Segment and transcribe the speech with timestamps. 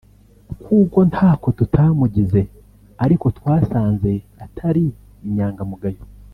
[0.65, 2.41] kuko ntako tutamugize
[3.03, 4.11] ariko twasanze
[4.45, 4.85] atari
[5.27, 6.01] inyangamugayo